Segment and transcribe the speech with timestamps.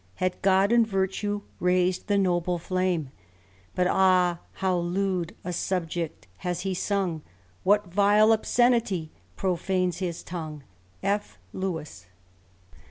[0.15, 3.11] Had God and virtue rais'd the noble flame;
[3.75, 7.21] But ah 1 how lewd a subject has he sung 1
[7.65, 10.63] What vile obscenity profanes his tongue 1"
[11.17, 11.37] F.
[11.53, 12.07] Lewis.